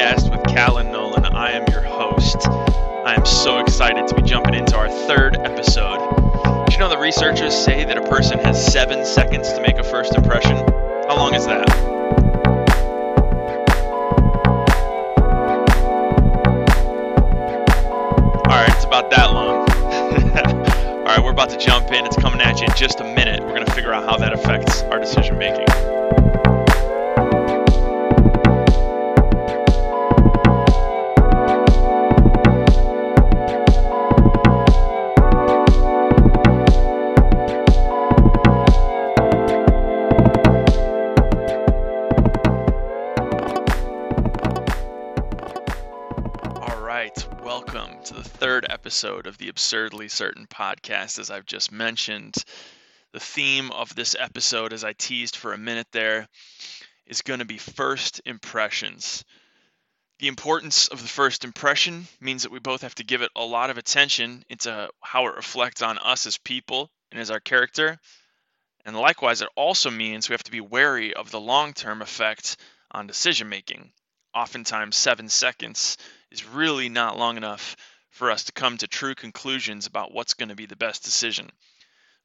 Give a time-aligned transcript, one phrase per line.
[0.00, 1.26] Podcast with Callan Nolan.
[1.26, 2.48] I am your host.
[2.48, 5.98] I am so excited to be jumping into our third episode.
[6.64, 9.84] Did you know the researchers say that a person has seven seconds to make a
[9.84, 10.56] first impression?
[11.06, 11.70] How long is that?
[18.46, 19.68] All right, it's about that long.
[21.00, 22.06] All right, we're about to jump in.
[22.06, 23.42] It's coming at you in just a minute.
[23.42, 25.66] We're going to figure out how that affects our decision making.
[48.90, 51.20] Episode of the Absurdly Certain podcast.
[51.20, 52.34] As I've just mentioned,
[53.12, 56.26] the theme of this episode, as I teased for a minute there,
[57.06, 59.24] is going to be first impressions.
[60.18, 63.44] The importance of the first impression means that we both have to give it a
[63.44, 67.96] lot of attention into how it reflects on us as people and as our character.
[68.84, 72.56] And likewise, it also means we have to be wary of the long term effect
[72.90, 73.92] on decision making.
[74.34, 75.96] Oftentimes, seven seconds
[76.32, 77.76] is really not long enough
[78.10, 81.50] for us to come to true conclusions about what's going to be the best decision.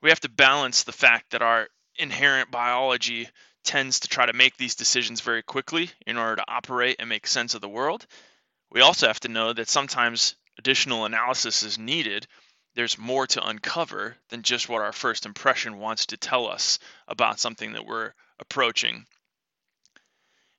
[0.01, 3.29] We have to balance the fact that our inherent biology
[3.63, 7.27] tends to try to make these decisions very quickly in order to operate and make
[7.27, 8.05] sense of the world.
[8.71, 12.27] We also have to know that sometimes additional analysis is needed.
[12.75, 17.39] There's more to uncover than just what our first impression wants to tell us about
[17.39, 19.05] something that we're approaching.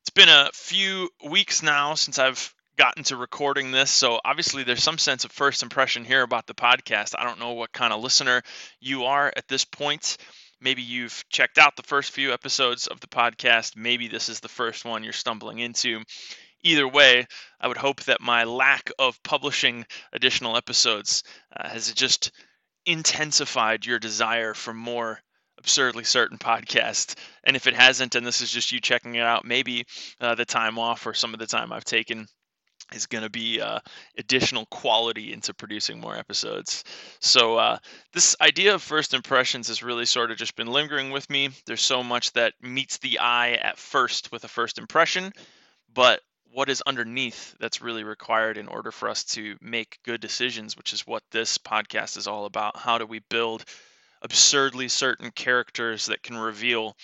[0.03, 4.83] It's been a few weeks now since I've gotten to recording this, so obviously there's
[4.83, 7.15] some sense of first impression here about the podcast.
[7.19, 8.43] I don't know what kind of listener
[8.81, 10.19] you are at this point.
[10.61, 13.77] Maybe you've checked out the first few episodes of the podcast.
[13.77, 16.03] Maybe this is the first one you're stumbling into.
[16.63, 17.27] Either way,
[17.61, 21.23] I would hope that my lack of publishing additional episodes
[21.55, 22.33] uh, has just
[22.87, 25.21] intensified your desire for more
[25.59, 27.17] absurdly certain podcast.
[27.45, 29.85] And if it hasn't, and this is just you checking it out, maybe
[30.21, 32.27] uh, the time off or some of the time I've taken
[32.93, 33.81] is going to be uh,
[34.17, 36.85] additional quality into producing more episodes.
[37.21, 37.79] So, uh,
[38.13, 41.51] this idea of first impressions has really sort of just been lingering with me.
[41.67, 45.33] There's so much that meets the eye at first with a first impression,
[45.93, 46.21] but
[46.53, 50.93] what is underneath that's really required in order for us to make good decisions, which
[50.93, 52.79] is what this podcast is all about.
[52.79, 53.65] How do we build
[54.23, 56.97] absurdly certain characters that can reveal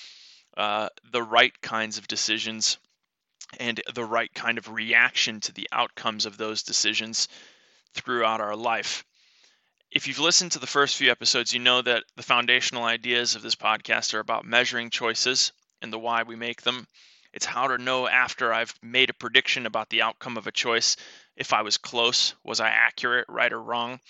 [0.57, 2.79] uh, the right kinds of decisions
[3.59, 7.29] and the right kind of reaction to the outcomes of those decisions
[7.95, 9.05] throughout our life.
[9.91, 13.43] If you've listened to the first few episodes, you know that the foundational ideas of
[13.43, 15.53] this podcast are about measuring choices
[15.83, 16.87] and the why we make them.
[17.33, 20.97] It's how to know after I've made a prediction about the outcome of a choice
[21.37, 24.01] if I was close, was I accurate, right or wrong.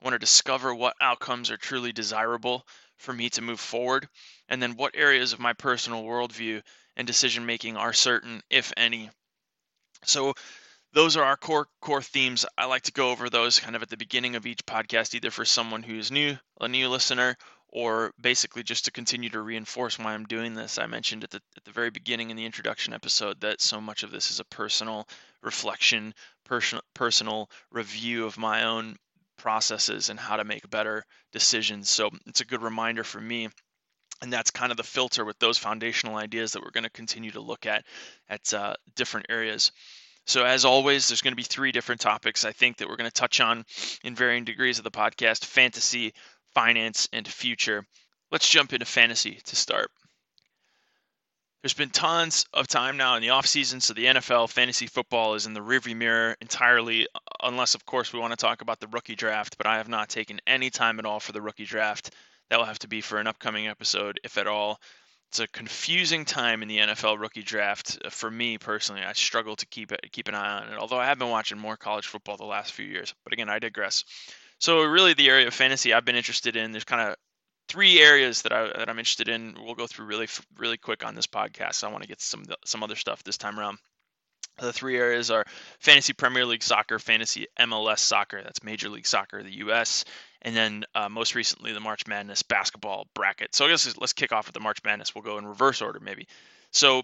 [0.00, 2.66] I want to discover what outcomes are truly desirable
[2.98, 4.08] for me to move forward,
[4.48, 6.62] and then what areas of my personal worldview
[6.96, 9.10] and decision making are certain, if any.
[10.04, 10.34] So,
[10.92, 12.44] those are our core core themes.
[12.58, 15.30] I like to go over those kind of at the beginning of each podcast, either
[15.30, 17.36] for someone who's new, a new listener,
[17.68, 20.78] or basically just to continue to reinforce why I'm doing this.
[20.78, 24.02] I mentioned at the at the very beginning in the introduction episode that so much
[24.02, 25.08] of this is a personal
[25.42, 26.14] reflection,
[26.44, 28.96] personal personal review of my own
[29.38, 31.88] processes and how to make better decisions.
[31.88, 33.48] So it's a good reminder for me
[34.22, 37.30] and that's kind of the filter with those foundational ideas that we're going to continue
[37.32, 37.84] to look at
[38.28, 39.72] at uh, different areas
[40.24, 43.10] so as always there's going to be three different topics i think that we're going
[43.10, 43.64] to touch on
[44.04, 46.14] in varying degrees of the podcast fantasy
[46.54, 47.84] finance and future
[48.30, 49.90] let's jump into fantasy to start
[51.62, 55.46] there's been tons of time now in the offseason, so the NFL fantasy football is
[55.46, 57.06] in the rearview mirror entirely,
[57.40, 59.56] unless, of course, we want to talk about the rookie draft.
[59.58, 62.12] But I have not taken any time at all for the rookie draft.
[62.52, 64.78] That will have to be for an upcoming episode, if at all.
[65.30, 69.00] It's a confusing time in the NFL rookie draft uh, for me personally.
[69.00, 71.56] I struggle to keep it, keep an eye on it, although I have been watching
[71.56, 73.14] more college football the last few years.
[73.24, 74.04] But again, I digress.
[74.58, 76.72] So really, the area of fantasy I've been interested in.
[76.72, 77.16] There's kind of
[77.68, 79.56] three areas that I that I'm interested in.
[79.58, 80.28] We'll go through really
[80.58, 81.84] really quick on this podcast.
[81.84, 83.78] I want to get some some other stuff this time around.
[84.58, 85.44] The three areas are
[85.80, 90.04] fantasy Premier League soccer, fantasy MLS soccer, that's Major League Soccer, the U.S.,
[90.42, 93.54] and then uh, most recently the March Madness basketball bracket.
[93.54, 95.14] So I guess let's kick off with the March Madness.
[95.14, 96.26] We'll go in reverse order maybe.
[96.70, 97.02] So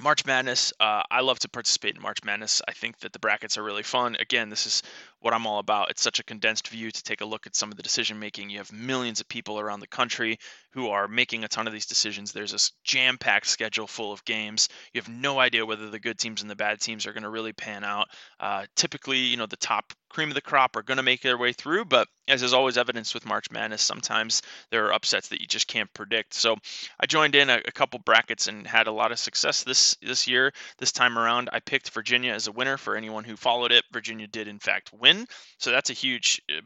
[0.00, 2.60] March Madness, uh, I love to participate in March Madness.
[2.66, 4.16] I think that the brackets are really fun.
[4.18, 4.82] Again, this is
[5.24, 5.88] what I'm all about.
[5.88, 8.50] It's such a condensed view to take a look at some of the decision making.
[8.50, 10.38] You have millions of people around the country
[10.72, 12.32] who are making a ton of these decisions.
[12.32, 14.68] There's a jam packed schedule full of games.
[14.92, 17.30] You have no idea whether the good teams and the bad teams are going to
[17.30, 18.08] really pan out.
[18.38, 21.36] Uh, typically, you know, the top cream of the crop are going to make their
[21.36, 25.40] way through, but as is always evidenced with March Madness, sometimes there are upsets that
[25.40, 26.34] you just can't predict.
[26.34, 26.56] So
[27.00, 30.26] I joined in a, a couple brackets and had a lot of success this this
[30.26, 30.52] year.
[30.78, 32.76] This time around, I picked Virginia as a winner.
[32.76, 35.13] For anyone who followed it, Virginia did in fact win.
[35.58, 36.60] So that's a huge uh,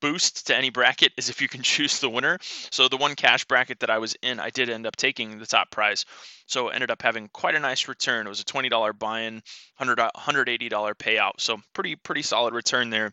[0.00, 2.38] boost to any bracket is if you can choose the winner.
[2.42, 5.46] So the one cash bracket that I was in, I did end up taking the
[5.46, 6.04] top prize.
[6.46, 8.26] So ended up having quite a nice return.
[8.26, 9.42] It was a $20 buy-in,
[9.80, 11.32] $100, $180 payout.
[11.38, 13.12] So pretty pretty solid return there.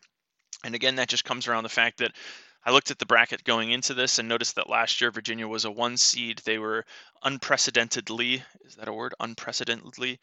[0.64, 2.12] And again, that just comes around the fact that
[2.64, 5.64] I looked at the bracket going into this and noticed that last year Virginia was
[5.64, 6.42] a one seed.
[6.44, 6.84] They were
[7.24, 9.14] unprecedentedly, is that a word?
[9.18, 10.20] Unprecedentedly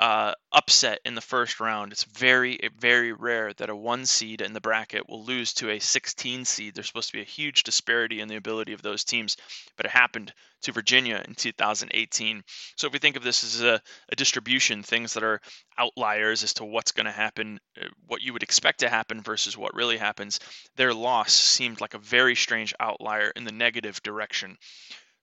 [0.00, 1.92] uh, upset in the first round.
[1.92, 5.78] It's very, very rare that a one seed in the bracket will lose to a
[5.78, 6.74] 16 seed.
[6.74, 9.36] There's supposed to be a huge disparity in the ability of those teams,
[9.76, 10.32] but it happened
[10.62, 12.42] to Virginia in 2018.
[12.76, 15.42] So if we think of this as a, a distribution, things that are
[15.76, 19.54] outliers as to what's going to happen, uh, what you would expect to happen versus
[19.54, 20.40] what really happens,
[20.76, 24.56] their loss seemed like a very strange outlier in the negative direction.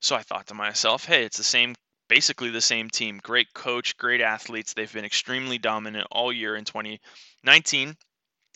[0.01, 1.73] So I thought to myself, hey, it's the same
[2.07, 3.19] basically the same team.
[3.23, 4.73] Great coach, great athletes.
[4.73, 7.95] They've been extremely dominant all year in 2019.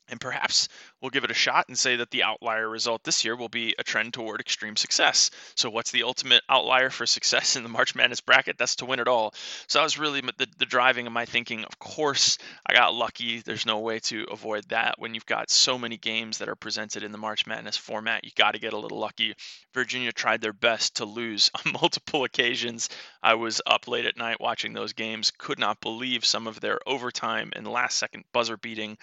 [0.09, 0.68] And perhaps
[1.01, 3.75] we'll give it a shot and say that the outlier result this year will be
[3.80, 5.31] a trend toward extreme success.
[5.56, 8.57] So, what's the ultimate outlier for success in the March Madness bracket?
[8.57, 9.33] That's to win it all.
[9.68, 11.65] So, that was really the, the driving of my thinking.
[11.65, 13.39] Of course, I got lucky.
[13.39, 15.00] There's no way to avoid that.
[15.00, 18.31] When you've got so many games that are presented in the March Madness format, you
[18.36, 19.36] got to get a little lucky.
[19.74, 22.89] Virginia tried their best to lose on multiple occasions.
[23.24, 26.80] I was up late at night watching those games, could not believe some of their
[26.86, 28.98] overtime and last second buzzer beating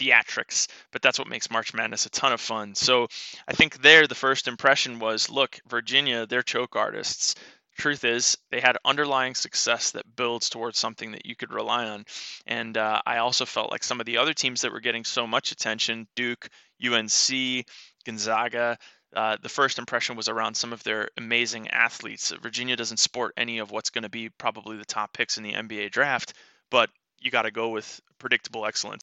[0.00, 2.74] theatrics, but that's what makes March Madness a ton of fun.
[2.74, 3.06] So
[3.46, 7.36] I think there the first impression was look, Virginia, they're choke artists.
[7.78, 12.04] Truth is, they had underlying success that builds towards something that you could rely on.
[12.46, 15.26] And uh, I also felt like some of the other teams that were getting so
[15.26, 16.48] much attention Duke,
[16.84, 17.64] UNC,
[18.04, 18.76] Gonzaga,
[19.14, 22.32] uh, the first impression was around some of their amazing athletes.
[22.40, 25.52] Virginia doesn't sport any of what's going to be probably the top picks in the
[25.52, 26.34] NBA draft,
[26.70, 26.90] but
[27.20, 29.02] you got to go with predictable excellence.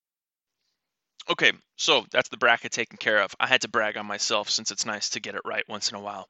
[1.29, 3.35] Okay, so that's the bracket taken care of.
[3.37, 5.97] I had to brag on myself since it's nice to get it right once in
[5.97, 6.27] a while.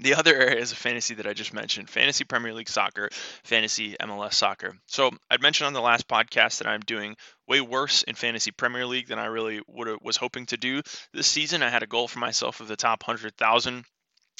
[0.00, 3.10] The other areas of fantasy that I just mentioned fantasy Premier League soccer,
[3.44, 4.76] fantasy MLS soccer.
[4.86, 7.16] So, I'd mentioned on the last podcast that I'm doing
[7.46, 10.82] way worse in fantasy Premier League than I really would was hoping to do
[11.12, 11.62] this season.
[11.62, 13.84] I had a goal for myself of the top 100,000,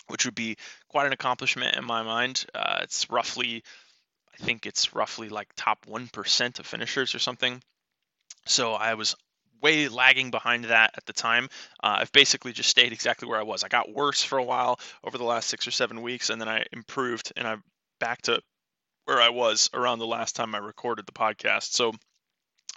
[0.08, 0.56] which would be
[0.88, 2.44] quite an accomplishment in my mind.
[2.52, 3.62] Uh, it's roughly,
[4.34, 7.62] I think it's roughly like top 1% of finishers or something.
[8.46, 9.14] So I was
[9.62, 11.48] way lagging behind that at the time.
[11.82, 13.64] Uh, I've basically just stayed exactly where I was.
[13.64, 16.48] I got worse for a while over the last six or seven weeks, and then
[16.48, 17.62] I improved, and I'm
[18.00, 18.40] back to
[19.04, 21.72] where I was around the last time I recorded the podcast.
[21.72, 21.92] So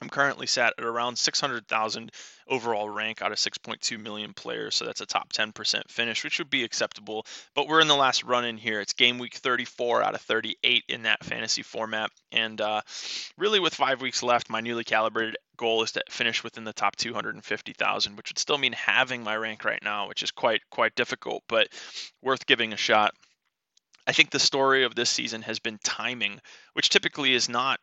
[0.01, 2.11] I'm currently sat at around 600,000
[2.47, 4.75] overall rank out of 6.2 million players.
[4.75, 7.25] So that's a top 10% finish, which would be acceptable.
[7.53, 8.81] But we're in the last run in here.
[8.81, 12.09] It's game week 34 out of 38 in that fantasy format.
[12.31, 12.81] And uh,
[13.37, 16.95] really, with five weeks left, my newly calibrated goal is to finish within the top
[16.95, 21.43] 250,000, which would still mean having my rank right now, which is quite quite difficult,
[21.47, 21.67] but
[22.23, 23.13] worth giving a shot.
[24.07, 26.41] I think the story of this season has been timing,
[26.73, 27.79] which typically is not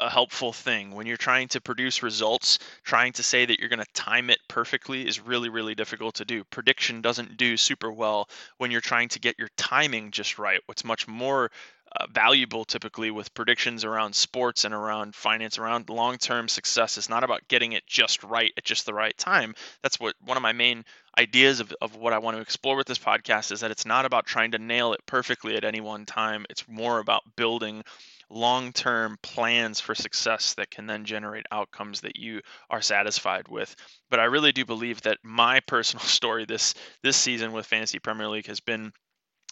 [0.00, 0.92] a helpful thing.
[0.94, 4.38] When you're trying to produce results trying to say that you're going to time it
[4.48, 6.44] perfectly is really really difficult to do.
[6.44, 8.28] Prediction doesn't do super well
[8.58, 10.60] when you're trying to get your timing just right.
[10.66, 11.50] What's much more
[11.96, 17.24] uh, valuable typically with predictions around sports and around finance around long-term success is not
[17.24, 19.54] about getting it just right at just the right time.
[19.82, 20.84] That's what one of my main
[21.16, 24.04] ideas of, of what i want to explore with this podcast is that it's not
[24.04, 26.44] about trying to nail it perfectly at any one time.
[26.50, 27.82] It's more about building
[28.30, 33.74] long term plans for success that can then generate outcomes that you are satisfied with.
[34.10, 38.28] But I really do believe that my personal story this this season with Fantasy Premier
[38.28, 38.92] League has been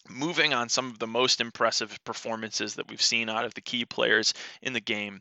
[0.09, 3.85] moving on some of the most impressive performances that we've seen out of the key
[3.85, 5.21] players in the game.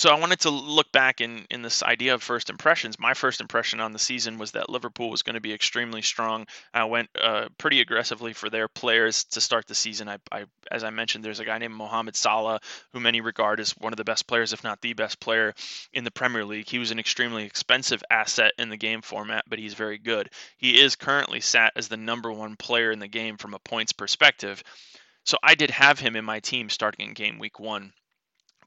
[0.00, 2.98] So I wanted to look back in in this idea of first impressions.
[2.98, 6.46] My first impression on the season was that Liverpool was going to be extremely strong.
[6.72, 10.08] I went uh, pretty aggressively for their players to start the season.
[10.08, 12.60] I, I, as I mentioned, there's a guy named Mohamed Salah
[12.94, 15.52] who many regard as one of the best players, if not the best player
[15.92, 16.70] in the Premier League.
[16.70, 20.30] He was an extremely expensive asset in the game format, but he's very good.
[20.56, 23.92] He is currently sat as the number one player in the game from a points
[23.92, 24.62] perspective.
[25.26, 27.92] So I did have him in my team starting in game week one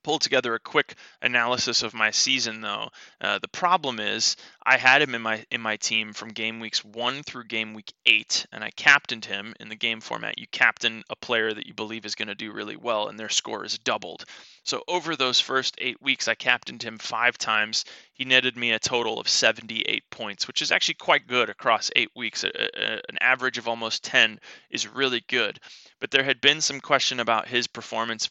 [0.03, 2.89] pulled together a quick analysis of my season though.
[3.21, 6.83] Uh, the problem is I had him in my in my team from game weeks
[6.83, 10.37] 1 through game week 8 and I captained him in the game format.
[10.37, 13.29] You captain a player that you believe is going to do really well and their
[13.29, 14.25] score is doubled.
[14.63, 17.85] So over those first 8 weeks I captained him 5 times.
[18.13, 22.09] He netted me a total of 78 points, which is actually quite good across 8
[22.15, 22.43] weeks.
[22.43, 25.59] A, a, an average of almost 10 is really good.
[25.99, 28.29] But there had been some question about his performance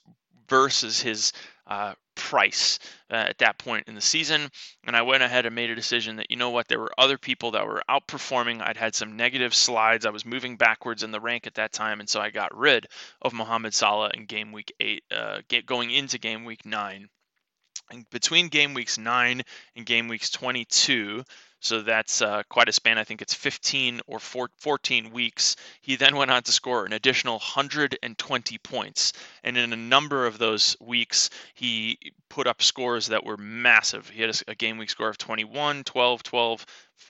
[0.49, 1.33] versus his
[1.67, 2.79] uh, price
[3.11, 4.49] uh, at that point in the season.
[4.85, 7.19] And I went ahead and made a decision that, you know what, there were other
[7.19, 8.61] people that were outperforming.
[8.61, 10.05] I'd had some negative slides.
[10.05, 12.01] I was moving backwards in the rank at that time.
[12.01, 12.87] And so I got rid
[13.23, 17.09] of Mohamed Salah in game week eight, uh, going into game week nine.
[17.91, 19.43] And between game weeks 9
[19.77, 21.25] and game weeks 22,
[21.63, 22.99] so that's uh, quite a span.
[22.99, 25.55] I think it's 15 or 14 weeks.
[25.81, 29.13] He then went on to score an additional 120 points.
[29.45, 34.09] And in a number of those weeks, he put up scores that were massive.
[34.09, 36.67] He had a, game week score of 21, 12, 12,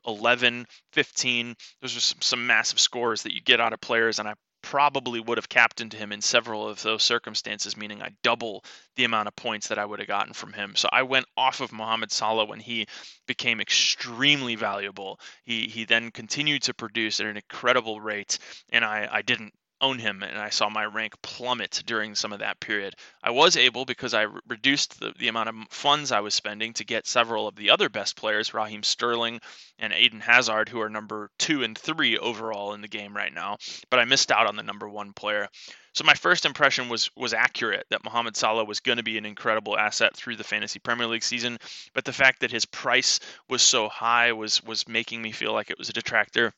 [0.07, 1.57] 11, 15.
[1.81, 4.19] Those are some, some massive scores that you get out of players.
[4.19, 8.65] And I probably would have captained him in several of those circumstances, meaning I double
[8.97, 10.75] the amount of points that I would have gotten from him.
[10.77, 12.87] So I went off of Mohamed Salah when he
[13.27, 15.21] became extremely valuable.
[15.45, 18.39] He he then continued to produce at an incredible rate,
[18.71, 22.39] and I, I didn't own him and I saw my rank plummet during some of
[22.39, 22.95] that period.
[23.23, 26.73] I was able, because I re- reduced the, the amount of funds I was spending,
[26.75, 29.41] to get several of the other best players, Raheem Sterling
[29.79, 33.59] and Eden Hazard, who are number two and three overall in the game right now.
[33.91, 35.49] But I missed out on the number one player.
[35.95, 39.27] So my first impression was was accurate that Mohamed Salah was going to be an
[39.27, 41.59] incredible asset through the fantasy Premier League season,
[41.93, 43.21] but the fact that his price
[43.51, 46.55] was so high was was making me feel like it was a detractor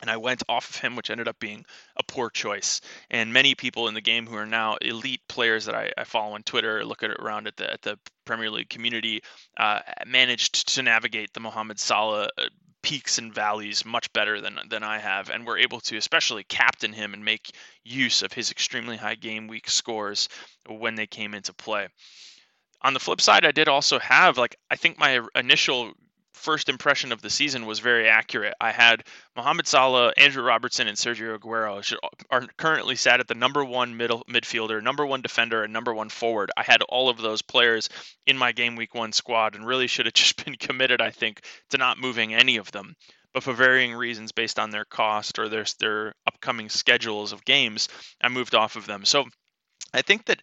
[0.00, 1.64] and I went off of him, which ended up being
[1.96, 2.80] a poor choice.
[3.10, 6.34] And many people in the game who are now elite players that I, I follow
[6.34, 9.22] on Twitter, look at around at the at the Premier League community,
[9.56, 12.44] uh, managed to navigate the Mohamed Salah uh,
[12.82, 16.92] peaks and valleys much better than than I have, and were able to especially captain
[16.92, 17.50] him and make
[17.84, 20.28] use of his extremely high game week scores
[20.68, 21.88] when they came into play.
[22.82, 25.92] On the flip side, I did also have like I think my initial
[26.34, 28.54] first impression of the season was very accurate.
[28.60, 29.04] I had
[29.36, 31.82] Mohamed Salah, Andrew Robertson, and Sergio Aguero
[32.30, 36.08] are currently sat at the number one middle midfielder, number one defender, and number one
[36.08, 36.50] forward.
[36.56, 37.88] I had all of those players
[38.26, 41.44] in my game week one squad, and really should have just been committed, I think,
[41.70, 42.94] to not moving any of them.
[43.32, 47.88] But for varying reasons, based on their cost or their their upcoming schedules of games,
[48.20, 49.04] I moved off of them.
[49.04, 49.26] So
[49.94, 50.42] I think that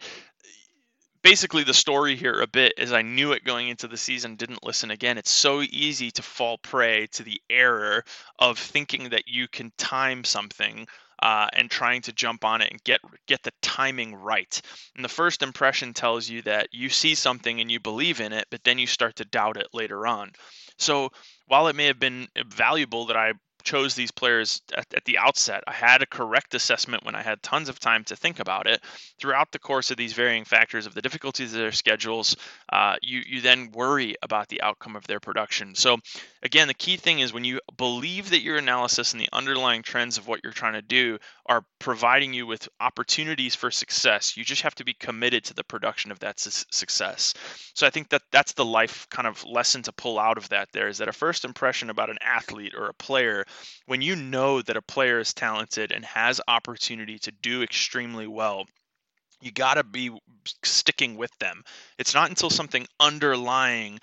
[1.28, 4.64] basically the story here a bit is I knew it going into the season, didn't
[4.64, 5.18] listen again.
[5.18, 8.06] It's so easy to fall prey to the error
[8.40, 10.88] of thinking that you can time something
[11.22, 14.62] uh, and trying to jump on it and get get the timing right.
[14.96, 18.46] And the first impression tells you that you see something and you believe in it,
[18.50, 20.32] but then you start to doubt it later on.
[20.78, 21.10] So
[21.48, 23.34] while it may have been valuable that I
[23.68, 25.62] chose these players at, at, the outset.
[25.68, 28.80] I had a correct assessment when I had tons of time to think about it.
[29.20, 32.38] Throughout the course of these varying factors of the difficulties of their schedules,
[32.72, 35.76] uh, you you then worry about the outcome of their production.
[35.76, 35.98] So
[36.44, 40.18] again, the key thing is when you believe that your analysis and the underlying trends
[40.18, 44.38] of what you're trying to do are providing you with opportunities for success.
[44.38, 47.34] You just have to be committed to the production of that su- success.
[47.74, 50.70] So I think that that's the life kind of lesson to pull out of that.
[50.72, 53.46] There is that a first impression about an athlete or a player
[53.86, 58.66] when you know that a player is talented and has opportunity to do extremely well
[59.42, 60.12] you got to be
[60.64, 61.64] sticking with them.
[61.98, 64.00] It's not until something underlying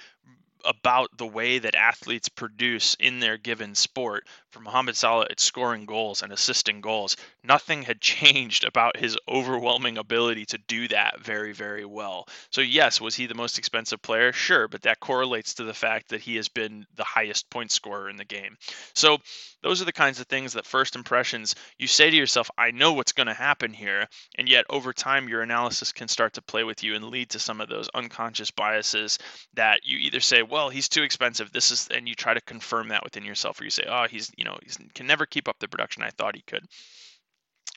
[0.64, 4.26] about the way that athletes produce in their given sport.
[4.54, 7.16] For Mohamed Salah, it's scoring goals and assisting goals.
[7.42, 12.28] Nothing had changed about his overwhelming ability to do that very, very well.
[12.50, 14.32] So, yes, was he the most expensive player?
[14.32, 18.08] Sure, but that correlates to the fact that he has been the highest point scorer
[18.08, 18.56] in the game.
[18.94, 19.18] So,
[19.64, 22.92] those are the kinds of things that first impressions you say to yourself, I know
[22.92, 24.06] what's going to happen here.
[24.36, 27.38] And yet, over time, your analysis can start to play with you and lead to
[27.40, 29.18] some of those unconscious biases
[29.54, 31.50] that you either say, well, he's too expensive.
[31.50, 34.30] This is, and you try to confirm that within yourself, or you say, oh, he's,
[34.36, 36.66] you know, he can never keep up the production I thought he could.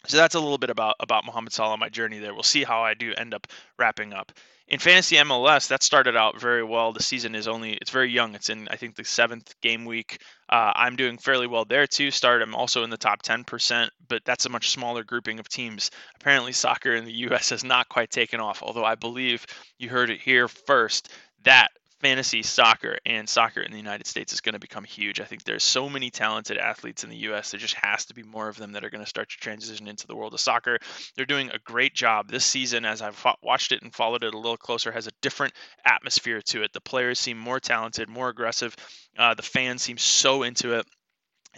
[0.05, 2.33] So that's a little bit about about Mohamed Salah, my journey there.
[2.33, 3.47] We'll see how I do end up
[3.79, 4.31] wrapping up.
[4.67, 6.91] In fantasy MLS, that started out very well.
[6.91, 8.35] The season is only it's very young.
[8.35, 10.21] It's in I think the seventh game week.
[10.49, 12.11] Uh, I'm doing fairly well there too.
[12.11, 15.89] Start I'm also in the top 10%, but that's a much smaller grouping of teams.
[16.19, 17.49] Apparently, soccer in the U.S.
[17.49, 18.61] has not quite taken off.
[18.61, 19.45] Although I believe
[19.77, 21.09] you heard it here first
[21.43, 25.19] that fantasy soccer and soccer in the United States is going to become huge.
[25.19, 27.51] I think there's so many talented athletes in the US.
[27.51, 29.87] There just has to be more of them that are going to start to transition
[29.87, 30.77] into the world of soccer.
[31.15, 34.37] They're doing a great job this season as I've watched it and followed it a
[34.37, 35.53] little closer has a different
[35.85, 36.73] atmosphere to it.
[36.73, 38.75] The players seem more talented, more aggressive.
[39.17, 40.85] Uh, the fans seem so into it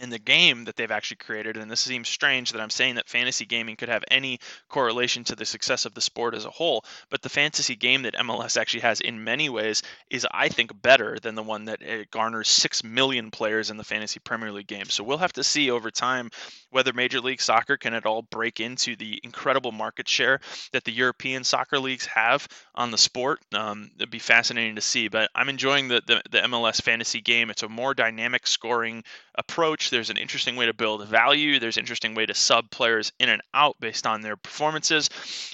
[0.00, 1.56] in the game that they've actually created.
[1.56, 5.36] And this seems strange that I'm saying that fantasy gaming could have any correlation to
[5.36, 8.80] the success of the sport as a whole, but the fantasy game that MLS actually
[8.80, 11.80] has in many ways is, I think, better than the one that
[12.10, 14.86] garners 6 million players in the fantasy Premier League game.
[14.86, 16.30] So we'll have to see over time
[16.70, 20.40] whether Major League Soccer can at all break into the incredible market share
[20.72, 23.40] that the European soccer leagues have on the sport.
[23.54, 27.50] Um, it'd be fascinating to see, but I'm enjoying the, the, the MLS fantasy game.
[27.50, 29.04] It's a more dynamic scoring
[29.34, 29.89] approach.
[29.90, 31.58] There's an interesting way to build value.
[31.58, 35.10] There's interesting way to sub players in and out based on their performances.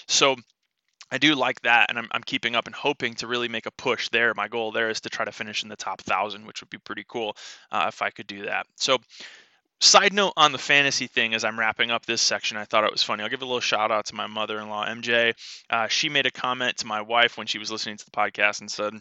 [0.07, 0.37] So
[1.11, 3.71] I do like that, and I'm, I'm keeping up and hoping to really make a
[3.71, 4.35] push there.
[4.35, 6.79] My goal there is to try to finish in the top thousand, which would be
[6.79, 7.37] pretty cool
[7.71, 8.67] uh, if I could do that.
[8.77, 8.99] So,
[9.81, 12.93] side note on the fantasy thing as I'm wrapping up this section, I thought it
[12.93, 13.23] was funny.
[13.23, 15.35] I'll give a little shout out to my mother in law, MJ.
[15.71, 18.61] Uh, she made a comment to my wife when she was listening to the podcast
[18.61, 18.95] and said,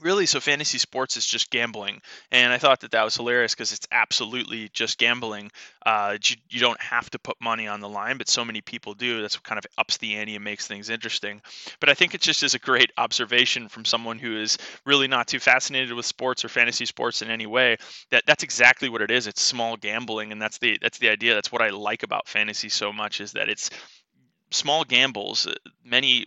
[0.00, 3.72] really so fantasy sports is just gambling and i thought that that was hilarious because
[3.72, 5.50] it's absolutely just gambling
[5.86, 8.92] uh, you, you, don't have to put money on the line but so many people
[8.94, 11.40] do that's what kind of ups the ante and makes things interesting.
[11.80, 15.26] But i think it just is a great observation from someone who is really not
[15.26, 17.76] too fascinated with sports or fantasy sports in any way
[18.10, 21.34] that that's exactly what it is it's small gambling and that's the that's the idea
[21.34, 23.70] that's what i like about fantasy so much is that it's
[24.50, 25.46] small gambles
[25.84, 26.26] many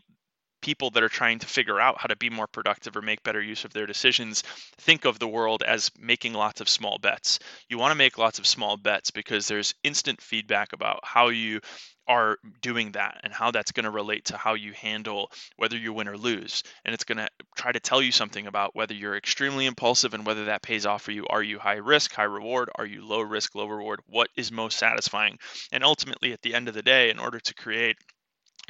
[0.63, 3.41] people that are trying to figure out how to be more productive or make better
[3.41, 4.43] use of their decisions
[4.77, 7.39] think of the world as making lots of small bets.
[7.69, 11.59] You want to make lots of small bets because there's instant feedback about how you
[12.07, 15.91] are doing that and how that's going to relate to how you handle whether you
[15.91, 16.63] win or lose.
[16.85, 20.25] And it's going to try to tell you something about whether you're extremely impulsive and
[20.25, 21.25] whether that pays off for you.
[21.29, 22.69] Are you high risk, high reward?
[22.75, 23.99] Are you low risk, low reward?
[24.07, 25.39] What is most satisfying?
[25.71, 27.97] And ultimately, at the end of the day, in order to create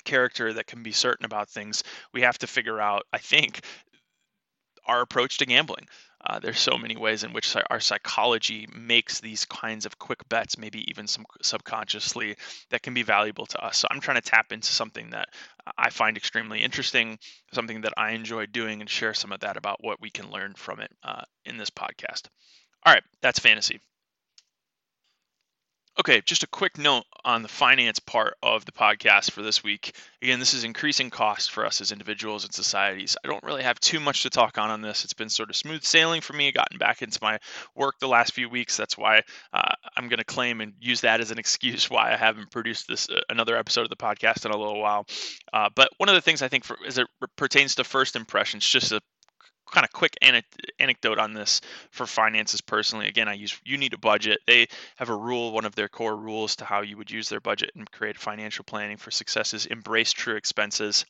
[0.03, 1.83] character that can be certain about things,
[2.13, 3.61] we have to figure out, I think,
[4.85, 5.87] our approach to gambling.
[6.25, 10.57] Uh, there's so many ways in which our psychology makes these kinds of quick bets,
[10.57, 12.37] maybe even some subconsciously,
[12.69, 13.77] that can be valuable to us.
[13.77, 15.27] So I'm trying to tap into something that
[15.77, 17.19] I find extremely interesting,
[17.51, 20.53] something that I enjoy doing, and share some of that about what we can learn
[20.53, 22.27] from it uh, in this podcast.
[22.85, 23.81] All right, that's fantasy.
[25.99, 29.95] Okay, just a quick note on the finance part of the podcast for this week.
[30.23, 33.15] Again, this is increasing cost for us as individuals and societies.
[33.23, 35.03] I don't really have too much to talk on on this.
[35.03, 36.51] It's been sort of smooth sailing for me.
[36.51, 37.37] Gotten back into my
[37.75, 38.75] work the last few weeks.
[38.75, 39.21] That's why
[39.53, 42.87] uh, I'm going to claim and use that as an excuse why I haven't produced
[42.87, 45.05] this uh, another episode of the podcast in a little while.
[45.53, 47.05] Uh, but one of the things I think for, as it
[47.37, 49.01] pertains to first impressions, just a
[49.73, 50.15] kind of quick
[50.79, 53.07] anecdote on this for finances personally.
[53.07, 54.39] Again, I use you need a budget.
[54.45, 57.41] They have a rule, one of their core rules to how you would use their
[57.41, 61.05] budget and create financial planning for success is embrace true expenses.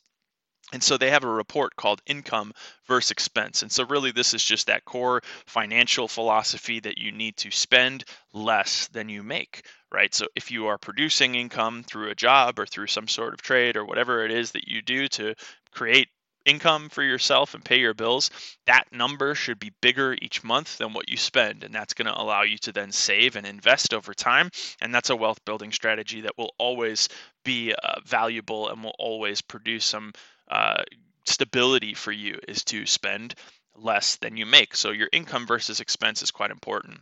[0.72, 2.54] And so they have a report called income
[2.86, 3.62] versus expense.
[3.62, 8.04] And so, really, this is just that core financial philosophy that you need to spend
[8.32, 10.14] less than you make, right?
[10.14, 13.76] So, if you are producing income through a job or through some sort of trade
[13.76, 15.34] or whatever it is that you do to
[15.70, 16.08] create
[16.44, 18.30] income for yourself and pay your bills,
[18.66, 21.64] that number should be bigger each month than what you spend.
[21.64, 24.50] And that's going to allow you to then save and invest over time.
[24.80, 27.08] And that's a wealth building strategy that will always
[27.44, 30.12] be uh, valuable and will always produce some
[30.50, 30.82] uh,
[31.24, 33.34] stability for you is to spend
[33.76, 34.76] less than you make.
[34.76, 37.00] So your income versus expense is quite important.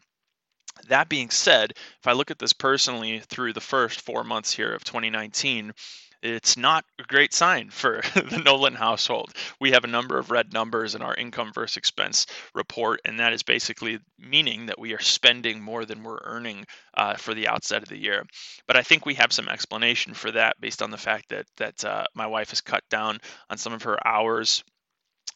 [0.89, 4.73] That being said, if I look at this personally through the first four months here
[4.73, 5.75] of 2019,
[6.23, 9.33] it's not a great sign for the Nolan household.
[9.61, 13.33] We have a number of red numbers in our income versus expense report, and that
[13.33, 17.83] is basically meaning that we are spending more than we're earning uh, for the outset
[17.83, 18.25] of the year.
[18.67, 21.85] But I think we have some explanation for that based on the fact that that
[21.85, 23.19] uh, my wife has cut down
[23.51, 24.63] on some of her hours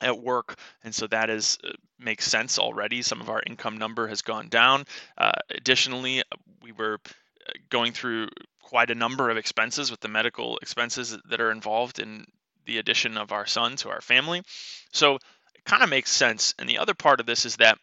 [0.01, 4.07] at work and so that is uh, makes sense already some of our income number
[4.07, 4.85] has gone down
[5.17, 6.23] uh, additionally
[6.63, 7.11] we were uh,
[7.71, 8.29] going through
[8.63, 12.27] quite a number of expenses with the medical expenses that are involved in
[12.65, 14.43] the addition of our son to our family.
[14.93, 15.17] So
[15.55, 16.55] it kind of makes sense.
[16.59, 17.79] And the other part of this is that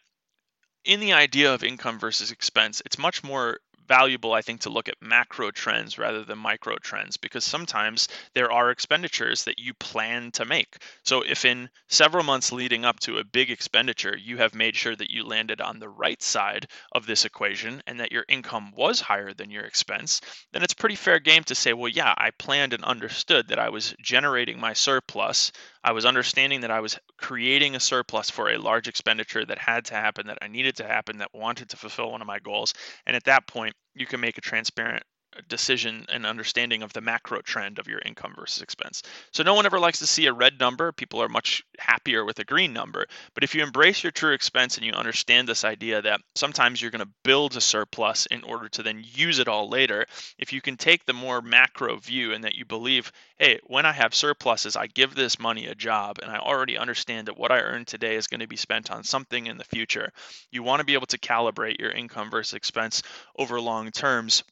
[0.84, 4.88] in the idea of income versus expense, it's much more valuable, I think, to look
[4.88, 10.30] at macro trends rather than micro trends because sometimes there are expenditures that you plan
[10.32, 10.76] to make.
[11.04, 14.96] So, if in several months leading up to a big expenditure, you have made sure
[14.96, 19.00] that you landed on the right side of this equation and that your income was
[19.00, 20.20] higher than your expense,
[20.52, 23.68] then it's pretty fair game to say, well, yeah, I planned and understood that I
[23.68, 25.52] was generating my surplus.
[25.82, 29.82] I was understanding that I was creating a surplus for a large expenditure that had
[29.86, 32.74] to happen, that I needed to happen, that wanted to fulfill one of my goals.
[33.06, 35.02] And at that point, you can make a transparent
[35.48, 39.02] decision and understanding of the macro trend of your income versus expense.
[39.32, 40.92] So no one ever likes to see a red number.
[40.92, 43.06] People are much happier with a green number.
[43.34, 46.90] But if you embrace your true expense and you understand this idea that sometimes you're
[46.90, 50.06] going to build a surplus in order to then use it all later,
[50.38, 53.92] if you can take the more macro view and that you believe, hey, when I
[53.92, 57.60] have surpluses, I give this money a job and I already understand that what I
[57.60, 60.12] earn today is going to be spent on something in the future.
[60.50, 63.02] You want to be able to calibrate your income versus expense
[63.38, 64.44] over long terms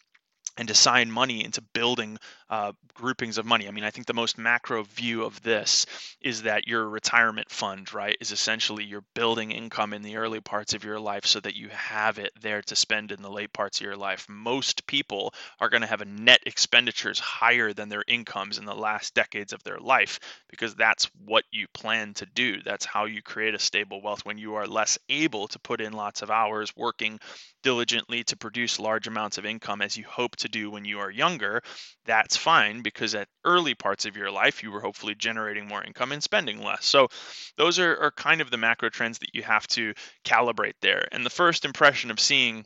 [0.57, 2.19] and to sign money into building
[2.51, 3.67] uh, groupings of money.
[3.67, 5.87] I mean, I think the most macro view of this
[6.21, 10.75] is that your retirement fund, right, is essentially you're building income in the early parts
[10.75, 13.81] of your life so that you have it there to spend in the late parts
[13.81, 14.27] of your life.
[14.29, 18.75] Most people are going to have a net expenditures higher than their incomes in the
[18.75, 22.61] last decades of their life because that's what you plan to do.
[22.62, 25.95] That's how you create a stable wealth when you are less able to put in
[25.95, 27.19] lots of hours working
[27.62, 31.11] diligently to produce large amounts of income as you hope to do when you are
[31.11, 31.62] younger,
[32.05, 36.12] that's fine because at early parts of your life, you were hopefully generating more income
[36.12, 36.85] and spending less.
[36.85, 37.09] So,
[37.57, 39.94] those are, are kind of the macro trends that you have to
[40.25, 41.07] calibrate there.
[41.12, 42.64] And the first impression of seeing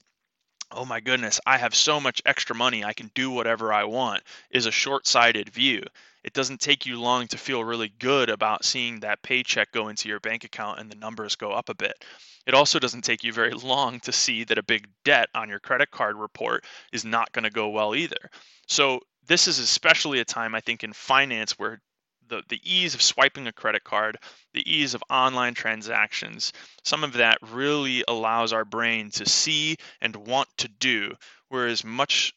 [0.71, 4.23] oh my goodness, I have so much extra money, I can do whatever I want,
[4.51, 5.83] is a short sighted view.
[6.25, 10.09] It doesn't take you long to feel really good about seeing that paycheck go into
[10.09, 12.05] your bank account and the numbers go up a bit.
[12.47, 15.61] It also doesn't take you very long to see that a big debt on your
[15.61, 18.31] credit card report is not going to go well either.
[18.67, 21.81] So, this is especially a time, I think, in finance where
[22.29, 24.19] the, the ease of swiping a credit card,
[24.55, 26.53] the ease of online transactions,
[26.85, 31.13] some of that really allows our brain to see and want to do,
[31.49, 32.33] whereas much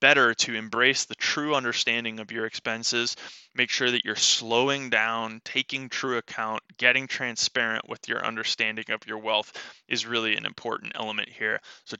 [0.00, 3.16] better to embrace the true understanding of your expenses,
[3.54, 9.06] make sure that you're slowing down, taking true account, getting transparent with your understanding of
[9.06, 9.52] your wealth
[9.88, 11.60] is really an important element here.
[11.84, 11.96] So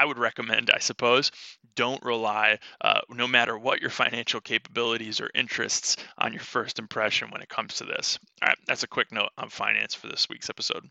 [0.00, 1.30] I would recommend, I suppose,
[1.74, 7.30] don't rely, uh, no matter what your financial capabilities or interests, on your first impression
[7.30, 8.18] when it comes to this.
[8.42, 10.88] All right, that's a quick note on finance for this week's episode.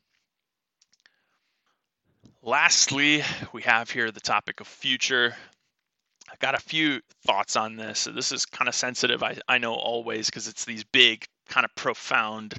[2.44, 5.34] Lastly, we have here the topic of future.
[6.32, 8.04] I got a few thoughts on this.
[8.04, 11.74] This is kind of sensitive, I, I know always, because it's these big, kind of
[11.74, 12.54] profound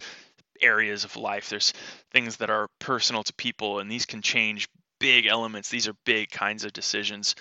[0.60, 1.48] areas of life.
[1.48, 1.72] There's
[2.10, 4.68] things that are personal to people, and these can change
[5.00, 5.68] big elements.
[5.68, 7.34] These are big kinds of decisions.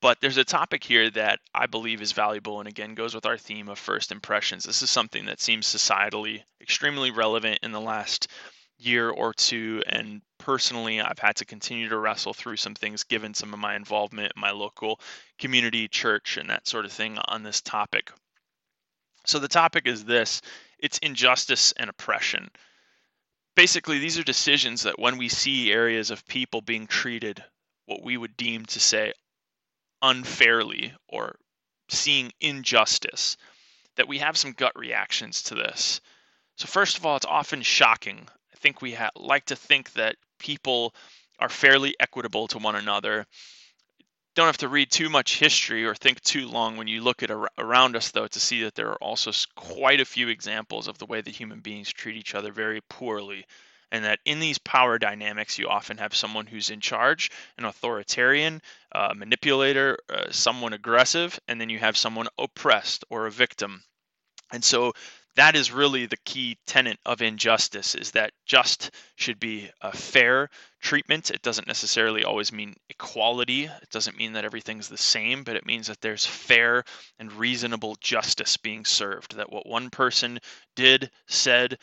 [0.00, 3.38] But there's a topic here that I believe is valuable and again goes with our
[3.38, 4.64] theme of first impressions.
[4.64, 8.28] This is something that seems societally extremely relevant in the last
[8.76, 9.82] year or two.
[9.86, 13.76] And personally, I've had to continue to wrestle through some things given some of my
[13.76, 15.00] involvement in my local
[15.38, 18.12] community, church, and that sort of thing on this topic.
[19.26, 20.42] So the topic is this
[20.78, 22.50] it's injustice and oppression
[23.56, 27.42] basically these are decisions that when we see areas of people being treated
[27.86, 29.12] what we would deem to say
[30.02, 31.36] unfairly or
[31.88, 33.36] seeing injustice
[33.96, 36.00] that we have some gut reactions to this.
[36.56, 38.26] So first of all it's often shocking.
[38.52, 40.94] I think we ha- like to think that people
[41.38, 43.26] are fairly equitable to one another
[44.34, 47.30] don't have to read too much history or think too long when you look at
[47.30, 50.98] ar- around us though to see that there are also quite a few examples of
[50.98, 53.46] the way that human beings treat each other very poorly
[53.92, 58.60] and that in these power dynamics you often have someone who's in charge an authoritarian
[58.92, 63.82] uh, manipulator uh, someone aggressive and then you have someone oppressed or a victim.
[64.52, 64.92] And so
[65.36, 70.48] that is really the key tenet of injustice is that just should be a fair
[70.80, 71.30] treatment.
[71.30, 73.64] It doesn't necessarily always mean equality.
[73.64, 76.84] It doesn't mean that everything's the same but it means that there's fair
[77.18, 79.36] and reasonable justice being served.
[79.36, 80.38] That what one person
[80.76, 81.78] did said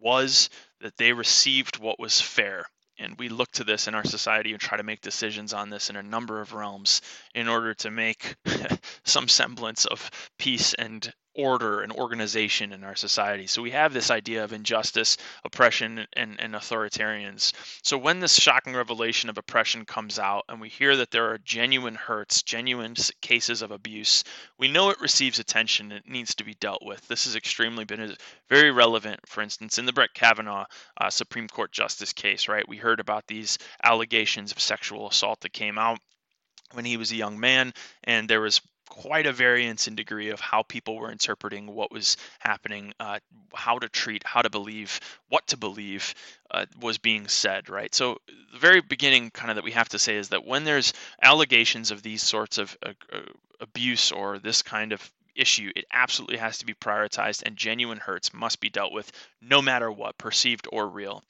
[0.00, 2.66] was that they received what was fair.
[2.98, 5.90] And we look to this in our society and try to make decisions on this
[5.90, 7.02] in a number of realms
[7.34, 8.36] in order to make
[9.04, 13.46] some semblance of peace and order and organization in our society.
[13.46, 17.52] So we have this idea of injustice, oppression, and, and authoritarians.
[17.82, 21.38] So when this shocking revelation of oppression comes out and we hear that there are
[21.38, 24.24] genuine hurts, genuine cases of abuse,
[24.58, 25.76] we know it receives attention.
[25.76, 27.06] And it needs to be dealt with.
[27.08, 28.16] This has extremely been
[28.48, 30.64] very relevant, for instance, in the Brett Kavanaugh
[31.00, 32.68] uh, Supreme Court justice case, right?
[32.68, 35.98] We heard about these allegations of sexual assault that came out
[36.72, 37.72] when he was a young man,
[38.04, 42.16] and there was quite a variance in degree of how people were interpreting what was
[42.38, 43.18] happening, uh,
[43.54, 46.14] how to treat, how to believe, what to believe
[46.50, 47.94] uh, was being said, right?
[47.94, 48.18] So,
[48.52, 51.90] the very beginning, kind of, that we have to say is that when there's allegations
[51.90, 53.20] of these sorts of uh, uh
[53.60, 58.34] abuse or this kind of issue, it absolutely has to be prioritized, and genuine hurts
[58.34, 61.22] must be dealt with no matter what, perceived or real.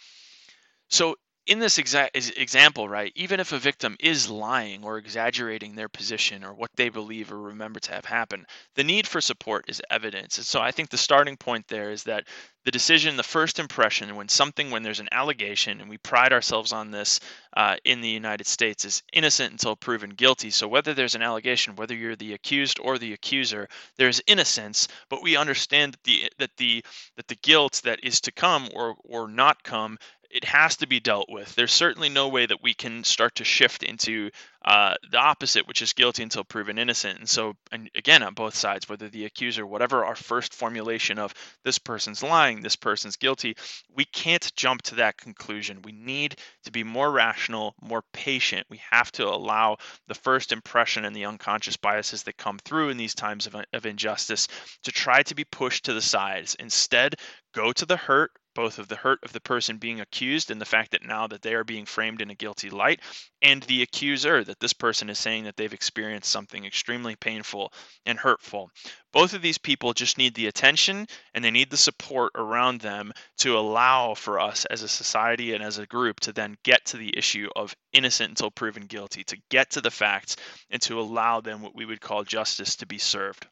[0.89, 5.89] So, in this exact example, right, even if a victim is lying or exaggerating their
[5.89, 9.81] position or what they believe or remember to have happened, the need for support is
[9.91, 10.39] evidence.
[10.39, 12.25] And so I think the starting point there is that
[12.65, 16.73] the decision, the first impression, when something, when there's an allegation, and we pride ourselves
[16.73, 17.21] on this
[17.57, 20.51] uh, in the United States, is innocent until proven guilty.
[20.51, 25.23] So whether there's an allegation, whether you're the accused or the accuser, there's innocence, but
[25.23, 26.85] we understand that the that the
[27.17, 29.97] that the guilt that is to come or or not come
[30.31, 31.55] it has to be dealt with.
[31.55, 34.31] There's certainly no way that we can start to shift into
[34.65, 37.19] uh, the opposite, which is guilty until proven innocent.
[37.19, 41.33] And so, and again, on both sides, whether the accuser, whatever our first formulation of
[41.65, 43.57] this person's lying, this person's guilty,
[43.95, 45.83] we can't jump to that conclusion.
[45.83, 48.67] We need to be more rational, more patient.
[48.69, 49.77] We have to allow
[50.09, 53.87] the first impression and the unconscious biases that come through in these times of, of
[53.87, 54.49] injustice
[54.83, 56.57] to try to be pushed to the sides.
[56.59, 57.15] Instead,
[57.55, 60.65] go to the hurt, both of the hurt of the person being accused and the
[60.65, 63.01] fact that now that they are being framed in a guilty light,
[63.43, 67.71] and the accuser that this person is saying that they've experienced something extremely painful
[68.07, 68.71] and hurtful.
[69.13, 73.13] Both of these people just need the attention and they need the support around them
[73.39, 76.97] to allow for us as a society and as a group to then get to
[76.97, 80.37] the issue of innocent until proven guilty, to get to the facts
[80.71, 83.47] and to allow them what we would call justice to be served.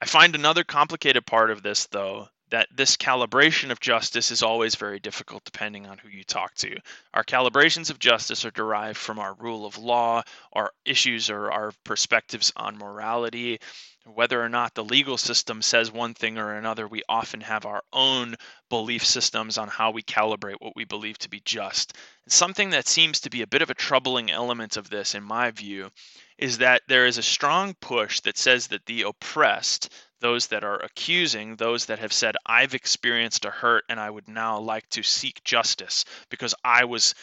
[0.00, 4.74] I find another complicated part of this, though, that this calibration of justice is always
[4.74, 6.76] very difficult depending on who you talk to.
[7.14, 11.72] Our calibrations of justice are derived from our rule of law, our issues or our
[11.84, 13.60] perspectives on morality.
[14.06, 17.82] Whether or not the legal system says one thing or another, we often have our
[17.92, 18.36] own
[18.70, 21.92] belief systems on how we calibrate what we believe to be just.
[22.24, 25.22] And something that seems to be a bit of a troubling element of this, in
[25.22, 25.90] my view,
[26.38, 30.82] is that there is a strong push that says that the oppressed, those that are
[30.82, 35.02] accusing, those that have said, I've experienced a hurt and I would now like to
[35.02, 37.14] seek justice because I was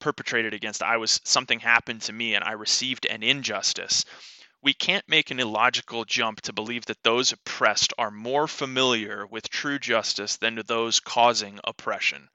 [0.00, 4.04] perpetrated against, I was something happened to me and I received an injustice.
[4.62, 9.48] We can't make an illogical jump to believe that those oppressed are more familiar with
[9.48, 12.28] true justice than to those causing oppression.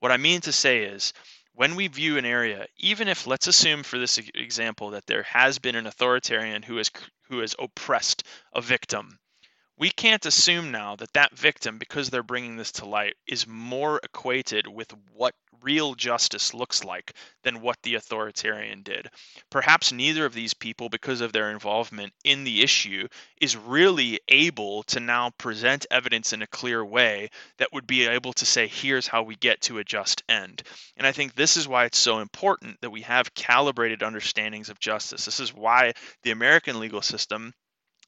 [0.00, 1.12] What I mean to say is,
[1.54, 5.58] when we view an area, even if let's assume for this example that there has
[5.58, 6.90] been an authoritarian who has
[7.28, 9.18] who has oppressed a victim,
[9.82, 13.98] we can't assume now that that victim, because they're bringing this to light, is more
[14.04, 19.08] equated with what real justice looks like than what the authoritarian did.
[19.50, 23.08] Perhaps neither of these people, because of their involvement in the issue,
[23.40, 28.32] is really able to now present evidence in a clear way that would be able
[28.34, 30.62] to say, here's how we get to a just end.
[30.96, 34.78] And I think this is why it's so important that we have calibrated understandings of
[34.78, 35.24] justice.
[35.24, 37.52] This is why the American legal system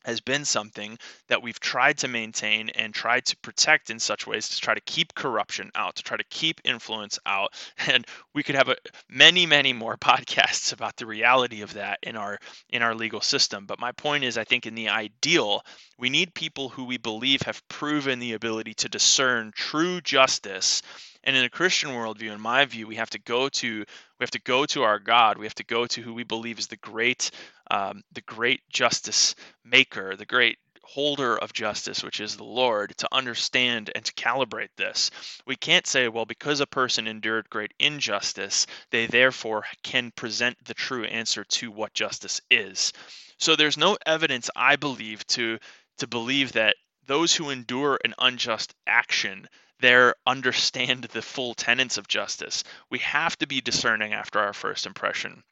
[0.05, 4.49] has been something that we've tried to maintain and tried to protect in such ways
[4.51, 7.53] to try to keep corruption out, to try to keep influence out.
[7.87, 8.77] And we could have a,
[9.09, 12.39] many, many more podcasts about the reality of that in our
[12.71, 13.67] in our legal system.
[13.67, 15.63] But my point is, I think in the ideal,
[15.99, 20.83] we need people who we believe have proven the ability to discern true justice
[21.25, 24.31] and in a Christian worldview, in my view, we have to go to we have
[24.31, 25.39] to go to our God.
[25.39, 27.31] We have to go to who we believe is the great
[27.71, 29.35] um, the great justice
[29.65, 34.69] maker, the great holder of justice, which is the Lord, to understand and to calibrate
[34.77, 35.11] this.
[35.47, 40.75] We can't say, well, because a person endured great injustice, they therefore can present the
[40.75, 42.93] true answer to what justice is.
[43.39, 45.59] So there's no evidence, I believe, to
[45.99, 49.49] to believe that those who endure an unjust action
[49.81, 52.65] there understand the full tenets of justice.
[52.91, 55.43] We have to be discerning after our first impression.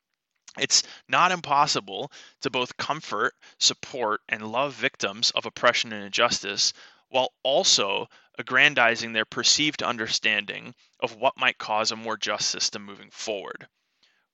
[0.58, 6.72] It's not impossible to both comfort, support, and love victims of oppression and injustice
[7.08, 8.08] while also
[8.38, 13.68] aggrandizing their perceived understanding of what might cause a more just system moving forward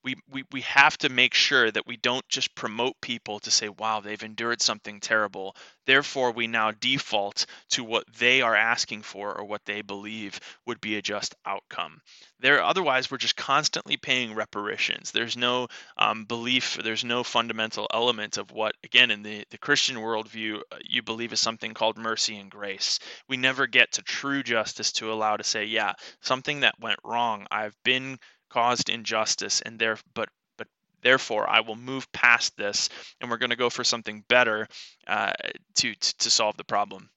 [0.04, 3.68] we, we, we have to make sure that we don't just promote people to say,
[3.68, 5.56] wow, they've endured something terrible.
[5.87, 10.80] Therefore, we now default to what they are asking for or what they believe would
[10.80, 12.00] be a just outcome.
[12.40, 15.11] There, otherwise, we're just constantly paying reparations.
[15.11, 19.96] There's no um, belief, there's no fundamental element of what, again, in the, the Christian
[19.96, 23.00] worldview, uh, you believe is something called mercy and grace.
[23.28, 27.46] We never get to true justice to allow to say, yeah, something that went wrong,
[27.50, 28.18] I've been
[28.50, 30.68] caused injustice and there but but
[31.02, 32.88] therefore I will move past this
[33.20, 34.68] and we're going to go for something better
[35.06, 35.32] uh,
[35.76, 37.11] to to solve the problem.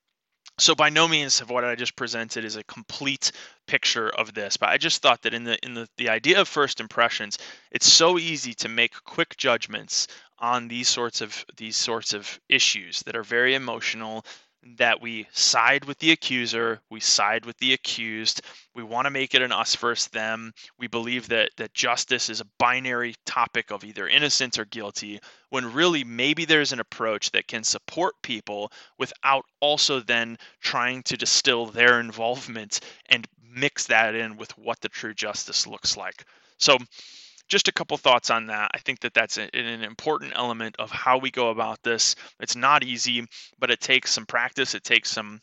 [0.60, 3.32] So by no means have what I just presented is a complete
[3.66, 6.48] picture of this, but I just thought that in the in the, the idea of
[6.48, 7.38] first impressions,
[7.72, 13.02] it's so easy to make quick judgments on these sorts of these sorts of issues
[13.04, 14.26] that are very emotional
[14.78, 18.42] that we side with the accuser, we side with the accused.
[18.76, 20.54] We want to make it an us versus them.
[20.78, 25.20] We believe that that justice is a binary topic of either innocent or guilty,
[25.50, 31.18] when really maybe there's an approach that can support people without also then trying to
[31.18, 36.24] distill their involvement and mix that in with what the true justice looks like.
[36.58, 36.78] So
[37.52, 38.72] just a couple thoughts on that.
[38.74, 42.16] I think that that's a, an important element of how we go about this.
[42.40, 43.28] It's not easy,
[43.60, 44.74] but it takes some practice.
[44.74, 45.42] It takes some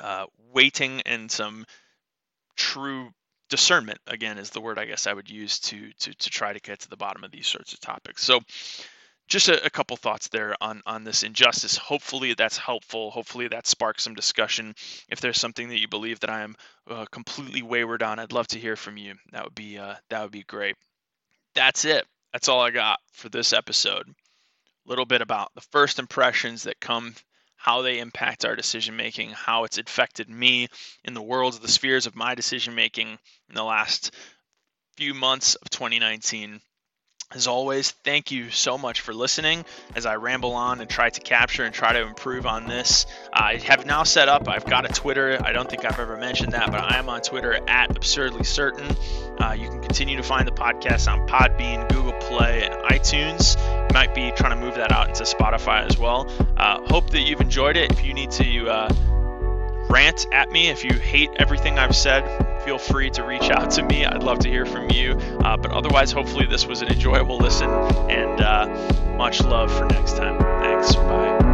[0.00, 1.66] uh, waiting and some
[2.56, 3.10] true
[3.50, 3.98] discernment.
[4.06, 6.78] Again, is the word I guess I would use to to to try to get
[6.80, 8.24] to the bottom of these sorts of topics.
[8.24, 8.40] So.
[9.28, 11.76] Just a, a couple thoughts there on, on this injustice.
[11.76, 13.12] Hopefully that's helpful.
[13.12, 14.74] Hopefully that sparks some discussion.
[15.08, 16.56] If there's something that you believe that I am
[16.90, 19.14] uh, completely wayward on, I'd love to hear from you.
[19.30, 20.74] That would be uh, that would be great
[21.54, 22.04] that's it.
[22.32, 24.08] That's all I got for this episode.
[24.08, 27.14] A little bit about the first impressions that come,
[27.56, 30.68] how they impact our decision making, how it's affected me
[31.04, 34.14] in the worlds, the spheres of my decision making in the last
[34.96, 36.60] few months of 2019.
[37.34, 39.64] As always, thank you so much for listening
[39.94, 43.06] as I ramble on and try to capture and try to improve on this.
[43.32, 45.38] I have now set up, I've got a Twitter.
[45.42, 48.96] I don't think I've ever mentioned that, but I am on Twitter at Absurdly Certain.
[49.38, 53.56] Uh, you can continue to find the podcast on Podbean, Google Play, and iTunes.
[53.56, 56.30] You Might be trying to move that out into Spotify as well.
[56.58, 57.92] Uh, hope that you've enjoyed it.
[57.92, 58.94] If you need to, uh,
[59.88, 60.68] rant at me.
[60.68, 62.22] If you hate everything I've said,
[62.64, 64.04] feel free to reach out to me.
[64.04, 65.12] I'd love to hear from you.
[65.12, 70.16] Uh, but otherwise, hopefully, this was an enjoyable listen and uh, much love for next
[70.16, 70.38] time.
[70.38, 71.51] Thanks.